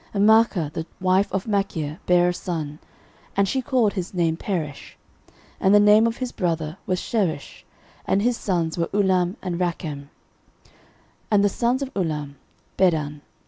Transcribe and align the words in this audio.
13:007:016 0.15 0.15
And 0.15 0.27
Maachah 0.29 0.73
the 0.73 0.85
wife 0.99 1.31
of 1.31 1.47
Machir 1.47 1.99
bare 2.07 2.29
a 2.29 2.33
son, 2.33 2.79
and 3.37 3.47
she 3.47 3.61
called 3.61 3.93
his 3.93 4.15
name 4.15 4.35
Peresh; 4.35 4.93
and 5.59 5.75
the 5.75 5.79
name 5.79 6.07
of 6.07 6.17
his 6.17 6.31
brother 6.31 6.77
was 6.87 6.99
Sheresh; 6.99 7.61
and 8.07 8.23
his 8.23 8.35
sons 8.35 8.79
were 8.79 8.87
Ulam 8.95 9.35
and 9.43 9.59
Rakem. 9.59 10.07
13:007:017 10.65 10.71
And 11.29 11.43
the 11.43 11.49
sons 11.49 11.81
of 11.83 11.93
Ulam; 11.93 12.37
Bedan. 12.77 13.21